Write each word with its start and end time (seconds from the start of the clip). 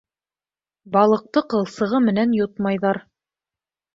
Балыҡты 0.95 1.43
ҡылсығы 1.53 2.01
менән 2.07 2.35
йотмайҙар. 2.39 3.03